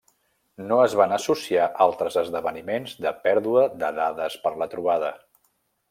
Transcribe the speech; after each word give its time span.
No 0.69 0.77
es 0.85 0.95
van 1.01 1.13
associar 1.17 1.67
altres 1.85 2.17
esdeveniments 2.23 2.97
de 3.07 3.13
pèrdua 3.29 3.67
de 3.85 3.95
dades 4.03 4.43
per 4.47 4.57
la 4.63 4.71
trobada. 4.77 5.15